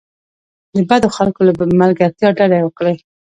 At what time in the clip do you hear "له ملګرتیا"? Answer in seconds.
1.47-2.27